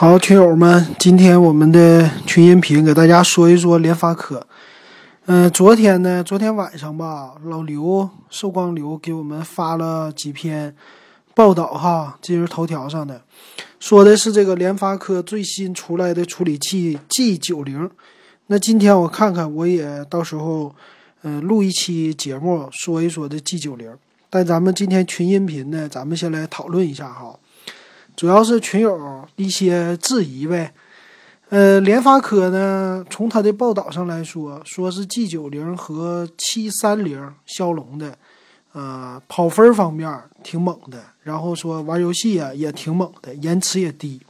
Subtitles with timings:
[0.00, 4.46] 好，群友们，今天我们的群音频给大家说一说联发科。
[5.26, 10.74] 嗯、昨天呢，昨天晚上吧，老刘寿光刘给我们发了几篇
[11.34, 13.20] 报道哈，今日头条上的，
[13.78, 17.90] 说的是这个联发科最新出来的处理器 G 九零。
[18.46, 20.74] 那今天我看看，我也到时候
[21.24, 23.92] 嗯、录一期节目说一说这 G 九零。
[24.30, 27.38] 但咱们今天群音频呢，咱们先来讨论一下哈。
[28.20, 30.74] 主要是群友一些质疑呗。
[31.48, 38.18] 呃，联发科呢，从它的报道上来说，说是 G 九零和七三零骁龙的，
[38.72, 44.20] 呃，跑分方面挺猛的，然后说玩游戏啊也挺猛的，延迟也低。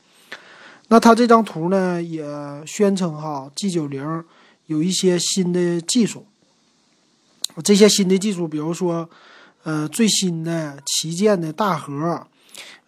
[0.86, 2.24] 那它这张图呢，也
[2.64, 4.22] 宣称哈，G 九零
[4.66, 6.24] 有一些新的技术。
[7.64, 9.10] 这些新的技术，比如说，
[9.64, 12.28] 呃，最新的旗舰的大核。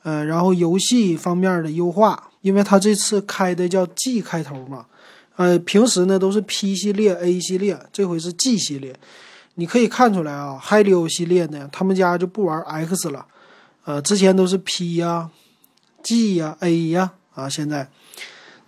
[0.03, 4.87] 呃，然后游戏方面的优化，因为它这次开的叫 G 开头嘛，
[5.37, 8.99] 呃，平时呢都是 P 系列、A 系列，这回是 G 系列。
[9.55, 13.27] 你可以看出来啊，Helio 系列呢，他们家就不玩 X 了，
[13.85, 15.31] 呃，之前都是 P 呀、
[16.03, 17.89] G 呀、A 呀啊，现在，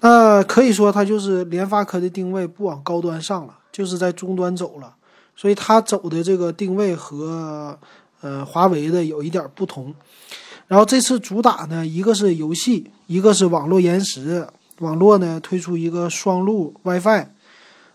[0.00, 4.94] 那可以说它就是联发科的定位不往高端上了，就是在中端走了，
[5.34, 7.78] 所以它走的这个定位和
[8.20, 9.94] 呃华为的有一点不同。
[10.74, 14.44] 然后这次主打呢，一个是游戏，一个是网络延时。
[14.80, 17.26] 网络呢推出一个双路 WiFi，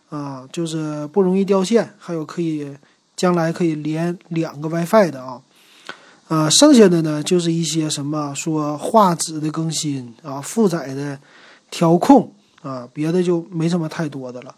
[0.08, 2.78] 啊，就是不容易掉线，还有可以
[3.18, 5.42] 将来可以连两个 WiFi 的啊。
[6.30, 11.20] 呃，剩下的呢就是一些什么说画质的更新啊，负载的
[11.70, 14.56] 调控啊，别的就没什么太多的了。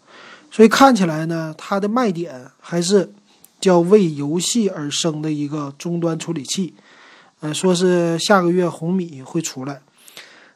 [0.48, 3.12] 所以看起来呢，它的卖点还是
[3.60, 6.72] 叫为游戏而生的一个终端处理器。
[7.42, 9.82] 呃，说是下个月红米会出来，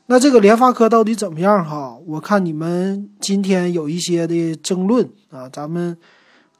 [0.06, 1.98] 那这个联发科到底怎么样哈？
[2.06, 5.98] 我看你们今天有一些的争论啊，咱们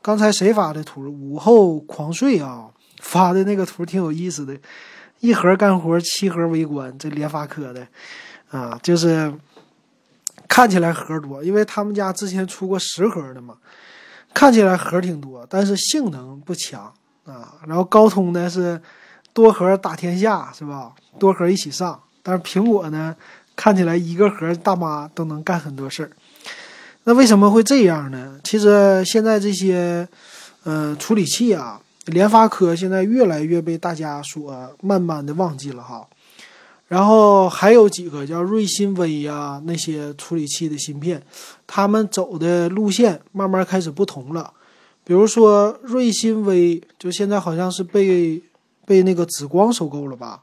[0.03, 1.03] 刚才谁发的图？
[1.03, 2.67] 午后狂睡啊，
[2.99, 4.59] 发的那个图挺有意思的，
[5.21, 7.87] 一盒干活，七盒围观，这联发科的
[8.51, 9.33] 啊，就是
[10.49, 13.55] 看起来盒多，因为他们家之前出过十盒的嘛，
[14.35, 16.93] 看起来盒挺多，但是性能不强
[17.25, 17.55] 啊。
[17.69, 18.83] 然后高通呢是。
[19.37, 20.93] 多核打天下是吧？
[21.19, 23.15] 多核一起上，但是苹果呢，
[23.55, 26.11] 看起来一个核大妈都能干很多事儿。
[27.05, 28.41] 那为什么会这样呢？
[28.43, 30.09] 其实现在这些，
[30.65, 36.07] 呃，处理器啊，联发科现在越来越被大家所慢慢的忘记了哈。
[36.89, 41.23] 然后还有几个叫瑞芯微呀那些处理器的芯片，
[41.67, 44.51] 他们走的路线慢慢开始不同了。
[45.05, 48.43] 比如说瑞芯微，就现在好像是被。
[48.87, 50.41] 被那个紫光收购了吧？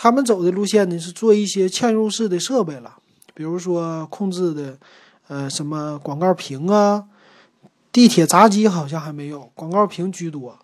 [0.00, 2.94] 他们走的路线呢是做一些嵌入式的设备了，
[3.34, 4.78] 比如说控制的，
[5.26, 7.02] 呃，什么广告屏啊，
[7.90, 10.56] 地铁闸机好像还没有，广告屏居多。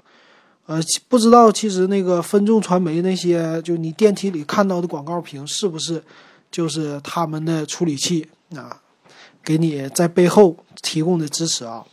[0.67, 6.01] 呃，不知道其实那个分众传媒那些，就你电梯里看到的广告屏是不是
[6.53, 8.81] 就是他们的处理器啊？
[9.43, 11.85] 给你在背后提供的支持啊。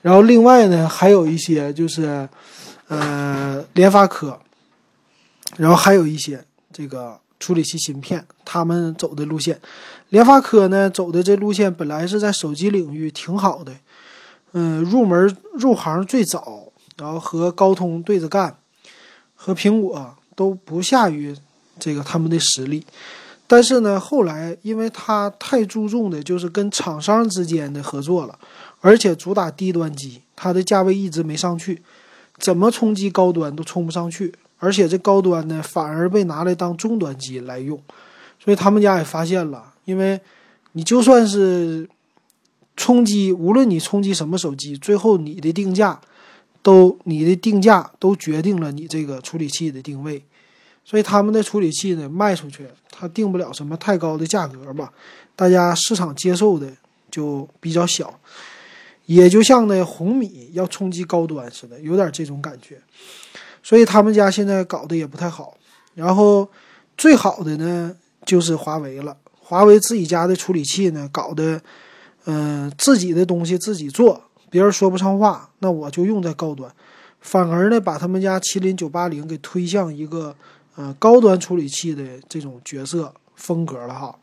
[0.00, 2.26] 然后另外呢，还有一些就是。
[2.88, 4.38] 呃，联发科，
[5.56, 9.60] 然后还有一些这个处理器芯片，他们走的路线，
[10.10, 13.74] 联发科呢走的这路线本来是在手机领域挺好的，
[14.52, 18.56] 嗯，入门入行最早，然后和高通对着干，
[19.34, 21.36] 和苹果都不下于
[21.80, 22.86] 这个他们的实力，
[23.48, 28.38] 但是呢，后来因为它太注重的就是跟厂商之间的合作了，
[28.80, 31.82] 而且主打低端机，它的价位一直没上去。
[32.38, 37.80] 怎么冲击高端都冲不上去，而且这高端呢反而被拿来当中端机来用，
[38.38, 40.20] 所以他们家也发现了，因为
[40.72, 41.88] 你就算是
[42.76, 46.00] 冲击，无论你冲击什么手机，最后你的定价
[46.62, 50.22] 都你的定价都决定了你这个处理器的定位，
[50.84, 54.92] 所以他们的处理器呢卖出去，它定不了什么太高的价格吧，
[55.34, 56.70] 大家市场接受的
[57.10, 58.18] 就比较小。
[59.06, 62.80] 也就像那红米要冲击高端似的，有点这种感觉，
[63.62, 65.56] 所以他们家现在搞得也不太好。
[65.94, 66.46] 然后
[66.96, 71.60] 最好的呢就是华为了，华为自己家的处理器呢搞得，
[72.24, 74.20] 嗯，自己的东西自己做，
[74.50, 76.70] 别人说不上话，那我就用在高端，
[77.20, 80.34] 反而呢把他们家麒麟九八零给推向一个
[80.74, 84.18] 呃高端处理器的这种角色风格了哈。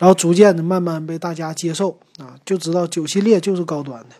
[0.00, 4.16] 然后逐渐的慢慢被大家接受啊，就知道九系列就是高端的。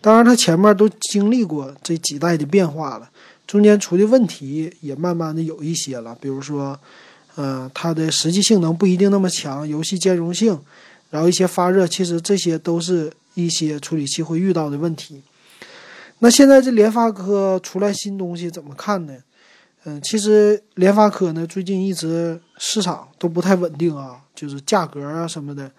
[0.00, 3.10] 当然，它前面都经历过这几代的变化了，
[3.44, 6.16] 中间出的问题也慢慢的有一些了。
[6.20, 6.78] 比如说，
[7.34, 10.56] 呃，它的实际性能不一定那么强，游戏兼容性，
[11.10, 15.20] 然后一些发热，其实这些都是一些处理器会遇到的问题。
[16.20, 19.14] 那现在这联发科出来新东西怎么看呢？
[19.84, 25.70] 嗯，其实联发科呢最近一直市场都不太稳定啊，就是价格啊什么的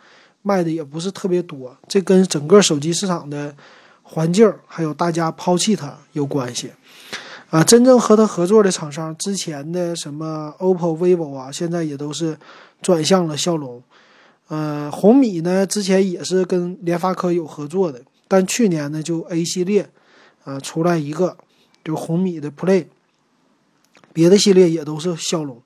[0.42, 3.56] 卖的也不是特别多，这跟整个手机市场的
[4.04, 6.72] 环境还有大家抛弃它有关系。
[7.50, 12.38] 啊，真正和他合作的厂商，之前的什么 OPPO、vivo 啊，现在也都是
[12.81, 13.81] 转向了骁龙。
[14.48, 19.89] 呃，红米呢，之前也是跟联发科有合作的，但去年呢，就 A 系列，
[20.44, 21.38] 啊，出来一个，
[21.83, 22.88] 就红米的 Play，
[24.12, 25.62] 别的系列也都是骁龙。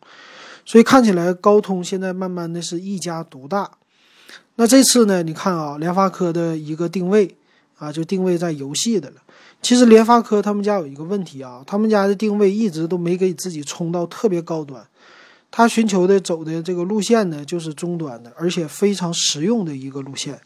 [0.69, 3.71] 所以看起来高通现在慢慢的是一家独大。
[4.53, 7.35] 那这次呢，你看啊，联发科的一个定位
[7.79, 9.15] 啊，就定位在游戏的了。
[9.63, 14.85] 其实联发科他们家有一个问题啊，他们家的定位一直都没给自己冲到特别高端，
[15.49, 20.39] 他寻求的走的这个路线呢，就是中端的，而且非常实用的一个路线。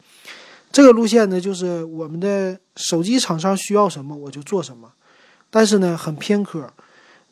[0.72, 4.94] 这个路线呢，就是我们的手机厂商需要什么我就做什么，
[5.50, 6.72] 但是呢很偏科。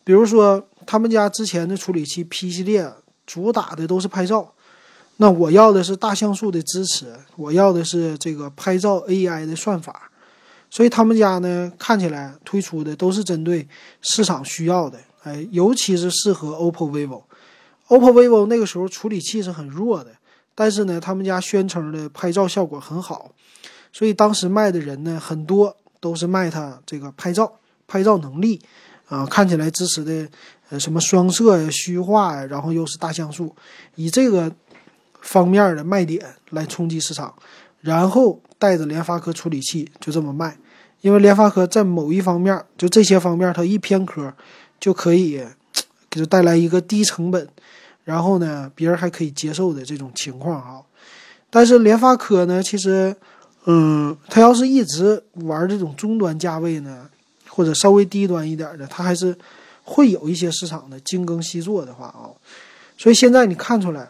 [0.03, 2.92] 比如说他们家之前的处理器 P 系列
[3.25, 4.54] 主打的都是拍照，
[5.18, 10.10] 那我要的是大像素的支持，我要的是这个拍照 AI 的算法。
[10.69, 13.68] 所以他们家呢，看起来推出的都是针对
[14.01, 17.24] 市场需要的，哎，尤其是适合 OPPO、vivo。
[17.89, 20.12] OPPO、vivo 那个时候处理器是很弱的，
[20.56, 23.31] 但是呢，他们家宣称的拍照效果很好，
[23.92, 28.62] 所以当时卖的人呢，很多都是卖它这个拍照、拍照能力
[29.11, 30.27] 啊，看起来支持的
[30.69, 33.55] 呃什么双摄呀、虚化呀，然后又是大像素，
[33.93, 34.51] 以这个
[35.21, 37.31] 方面的卖点来冲击市场，
[37.81, 38.41] 然后。
[38.61, 40.55] 带着联发科处理器就这么卖，
[41.01, 44.31] 因为联发科在某一方面，就这些方面，它一偏科，
[44.79, 45.43] 就可以
[46.07, 47.47] 给它带来一个低成本，
[48.03, 50.79] 然后呢，别人还可以接受的这种情况啊。
[51.49, 53.15] 但是联发科呢，其实，
[53.65, 57.09] 嗯，它要是一直玩这种中端价位呢，
[57.51, 59.38] 或者稍微低端一点的，它还是
[59.83, 62.31] 会有一些市场的精耕细作的话啊。
[62.98, 64.09] 所以现在你看出来，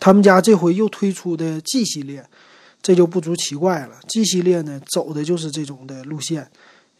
[0.00, 2.24] 他们家这回又推出的 G 系列。
[2.82, 4.00] 这就不足奇怪了。
[4.08, 6.50] G 系列呢，走的就是这种的路线，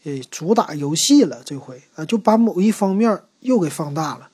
[0.04, 1.40] 诶，主打游戏了。
[1.42, 4.28] 这回啊，就把某一方面又给放大了，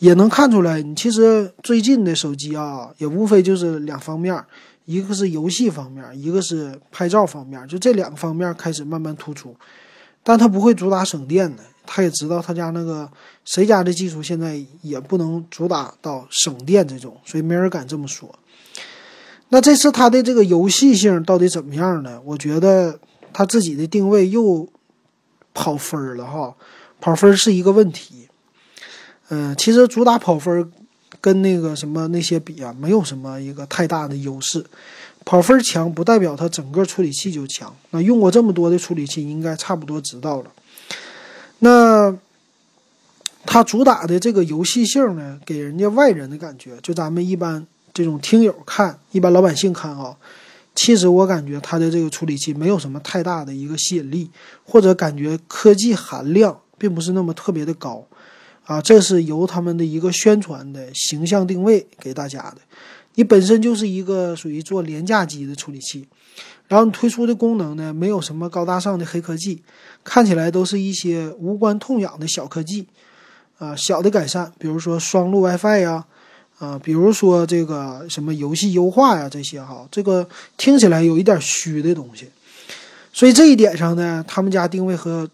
[0.00, 4.38] 也能看出来，你其实最近的手机啊，也无非就是两方面，
[4.84, 9.56] 一个是游戏方面，一个是拍照方面，就这两个方面开始慢慢突出。
[10.24, 13.08] 但它不会主打省电的，他也知道他家那个
[13.44, 18.34] 谁家的技术现在也不能主打到省电这种，所以没人敢这么说。
[19.50, 22.20] 那这次它的这个游戏性到底怎么样呢？
[22.24, 22.98] 我觉得
[23.32, 24.66] 它自己的定位又
[25.52, 26.56] 跑分了哈，
[27.00, 28.26] 跑分是一个问题。
[29.28, 30.72] 嗯，其实主打跑分
[31.20, 34.64] 跟那个什么那些比啊，没有什么一个太大的优势。
[35.24, 37.74] 跑分强不代表它整个处理器就强。
[37.90, 40.50] 那用过这么多的处理器，应该差不多知道了。
[41.60, 42.16] 那
[43.46, 47.66] 它主打的这个游戏性呢，给人家外人的感觉，就咱们一般。
[47.92, 50.16] 这种听友看，一般老百姓看啊，
[50.74, 54.28] 其实我感觉它的这个处理器没有什么太大的一个吸引力，
[54.64, 58.04] 或者感觉科技含量并不是那么特别的高，
[58.64, 62.56] 啊，这是由他们的一个宣传的形象定位给大家的。
[63.14, 66.06] 你本身就是一个属于做廉价机的处理器，
[66.68, 69.62] 然后你推出的功能呢，没有什么高大上的黑科技，
[70.02, 72.86] 看起来都是一些无关痛痒的小科技，
[73.58, 76.04] 啊，小的改善，比如说双路 WiFi 呀。
[76.60, 82.28] 啊，比如说这个什么游戏优化呀，这些哈，这个听起来有一点虚的东西，
[83.12, 85.28] 所以这一点上呢，他们家定位和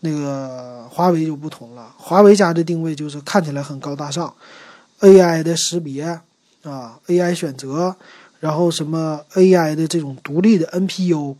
[0.00, 1.94] 那个华为就不同了。
[1.96, 4.32] 华为家的定位就是看起来很高大上
[5.00, 6.20] ，AI 的识别
[6.62, 7.94] 啊，AI 选择，
[8.40, 11.36] 然后什么 AI 的这种独立的 NPU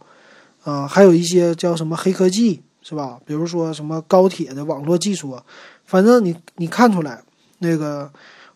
[0.64, 3.20] 啊，还有一些叫什么黑科技是吧？
[3.24, 5.38] 比如说什么高铁的网络技术，
[5.84, 7.22] 反正你你看出来
[7.58, 8.10] 那个。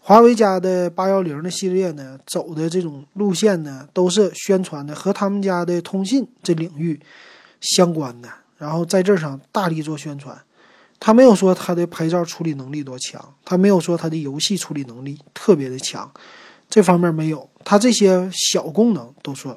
[0.05, 6.99] 华为家的八幺零的系列呢，走的这种路线呢，都是宣传的和他们家的通信这领域
[7.61, 8.29] 相关的，
[8.59, 10.37] 然后在这上大力做宣传。
[10.99, 16.11] 他没有说他的拍照处理能力多强，他没有说他的游戏处理能力特别的强，
[16.73, 17.47] 这方面没有。
[17.63, 19.55] 它这些小功能都说，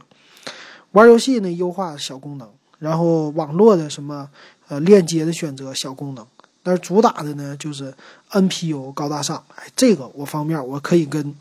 [0.92, 2.46] 玩游戏呢优化小功能，
[2.78, 4.30] 然后网络的什么
[4.68, 6.28] 呃链接的选择小功能。
[6.62, 7.94] 但是主打的呢，就是
[8.32, 11.34] NPU 高大上，哎，这个我方面我可以跟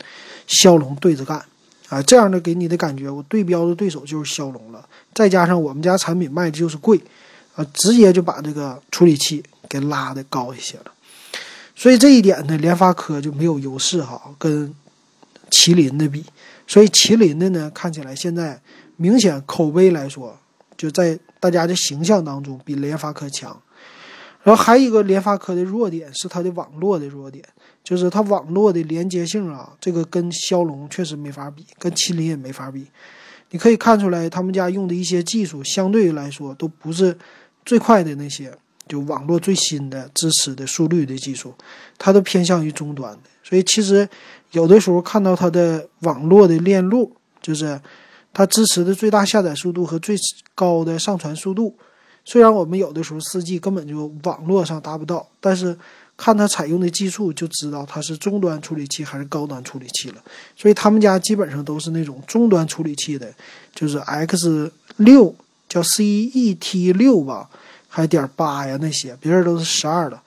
[0.47, 1.43] 骁龙对着干，
[1.89, 4.87] 啊，这样的给你的感觉，我对标的对手就是骁龙了。
[5.13, 6.97] 再加上我们家产品卖的就是贵，
[7.55, 10.85] 啊，直接就把这个处理器给拉的高一些了。
[11.75, 14.73] 所以这一点呢，联发科就没有优势哈，跟
[15.49, 16.23] 麒麟的比。
[16.67, 18.59] 所以麒麟的呢，看起来现在
[18.97, 20.37] 明显口碑来说，
[20.75, 23.61] 就在大家的形象当中比联发科强。
[24.43, 27.43] 然后还有一个联发科的弱点是它的网络的弱点，
[27.83, 32.85] 就是它网络的连接性啊，这个跟骁龙确实没法比，跟麒麟也没法比。
[33.49, 37.17] 你可以看出来，他们家用的一些技术相对来说都不是
[37.65, 38.51] 最快的那些，
[38.87, 41.51] 就网络最新的支持的速率的技术，
[41.97, 43.21] 它都偏向于终端的。
[43.43, 44.07] 所以其实
[44.55, 47.79] 有的时候看到它的网络的链路，就是
[48.33, 50.15] 它支持的最大下载速度和最
[50.55, 51.75] 高的上传速度，
[52.23, 55.77] 虽然我们有的时候四 G 根本就网络上达不到，但是。
[56.17, 60.23] 看它采用的技术就知道它是终端处理器还是高端处理器了，
[60.55, 63.29] 所以他们家基本上都是那种终端处理器的，
[63.75, 65.35] 就是 X 六
[65.67, 67.49] 叫 CET 六吧，
[67.89, 70.17] 还点八呀那些，别人都是十二的，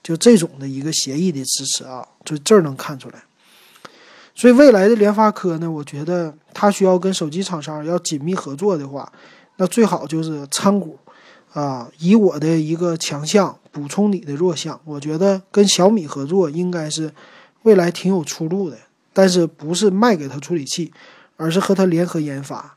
[0.00, 3.20] 就这种的一个协议的支持啊，就这儿能看出来。
[4.42, 9.12] 所以未来的联发科呢，我觉得它需要跟手机厂商要紧密合作的话，
[9.54, 10.98] 那最好就是参股。
[11.52, 17.12] 啊，以我的一个强项补充你的弱项，我觉得跟小米合作应该是
[17.62, 18.76] 未来挺有出路的。
[19.12, 20.92] 但是不是卖给他处理器，
[21.36, 22.76] 而是和他联合研发，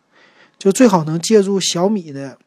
[0.59, 2.37] 就最好能借助小米的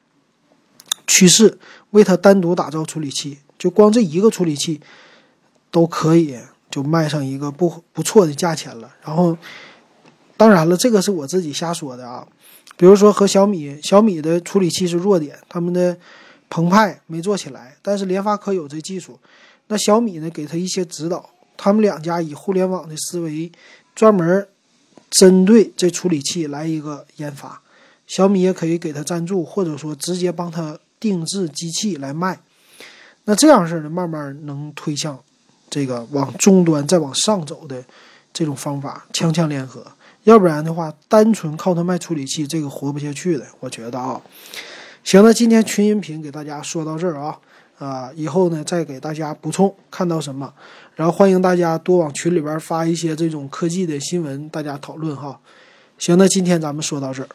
[1.09, 1.59] 趋势，
[1.91, 3.39] 为他单独打造处理器。
[3.59, 4.81] 就光这一个处理器
[5.73, 6.39] 都可以
[6.71, 8.91] 就卖上一个不不错的价钱了。
[9.03, 9.37] 然后，
[10.37, 12.27] 当然了，这个是我自己瞎说的啊。
[12.77, 15.97] 比如说和小米，小米的处理器是弱点，他们的
[16.49, 19.19] 澎湃没做起来，但是联发科有这技术，
[19.67, 23.51] 那小米呢给他一些指导，他们两家以互联网的思维，
[23.97, 24.47] 专门
[25.11, 27.61] 针对这处理器来一个研发，
[28.07, 32.39] 小米也可以给他赞助，或者说直接帮他定制机器来卖，
[33.25, 35.19] 那这样式的慢慢能推向
[35.71, 37.83] 这个往终端再往上走的
[38.33, 39.85] 这种方法，强强联合。
[40.25, 43.47] 要不然的话，单纯靠它卖处理器，这个活不下去的。
[43.61, 44.21] 我觉得啊，
[45.03, 47.39] 行了，今天群音频给大家说到这儿啊，
[47.79, 50.53] 啊，以后呢再给大家补充看到什么，
[50.97, 55.41] 然后欢迎大家多往群里边发一些这种科技的新闻，大家讨论哈。
[55.97, 57.29] 行，那今天咱们说到这儿。